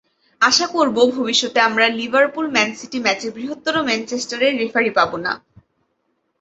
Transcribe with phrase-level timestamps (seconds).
[0.41, 5.31] আশা করব, ভবিষ্যতে আমরা লিভারপুল-ম্যান সিটি ম্যাচে বৃহত্তর ম্যানচেস্টারের রেফারি পাব না।